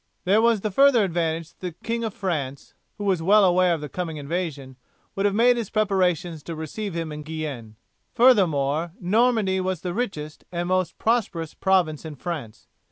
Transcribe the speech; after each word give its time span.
There 0.23 0.41
was 0.41 0.61
the 0.61 0.71
further 0.71 1.03
advantage 1.03 1.51
that 1.51 1.59
the 1.59 1.75
King 1.87 2.03
of 2.03 2.11
France, 2.11 2.73
who 2.97 3.03
was 3.03 3.21
well 3.21 3.45
aware 3.45 3.75
of 3.75 3.81
the 3.81 3.87
coming 3.87 4.17
invasion, 4.17 4.75
would 5.15 5.27
have 5.27 5.35
made 5.35 5.57
his 5.57 5.69
preparations 5.69 6.41
to 6.41 6.55
receive 6.55 6.95
him 6.95 7.11
in 7.11 7.21
Guienne. 7.21 7.75
Furthermore, 8.15 8.93
Normandy 8.99 9.61
was 9.61 9.81
the 9.81 9.93
richest 9.93 10.43
and 10.51 10.67
most 10.69 10.97
prosperous 10.97 11.53
province 11.53 12.03
in 12.03 12.15
France. 12.15 12.65